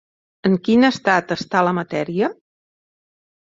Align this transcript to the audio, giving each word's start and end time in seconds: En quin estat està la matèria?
En 0.49 0.53
quin 0.67 0.87
estat 0.87 1.33
està 1.35 1.61
la 1.67 1.75
matèria? 1.81 2.31